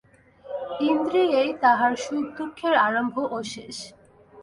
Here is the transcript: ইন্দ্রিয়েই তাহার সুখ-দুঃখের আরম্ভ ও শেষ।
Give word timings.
ইন্দ্রিয়েই 0.83 1.51
তাহার 1.63 1.93
সুখ-দুঃখের 2.03 2.75
আরম্ভ 2.87 3.15
ও 3.31 3.37
শেষ। 3.53 3.77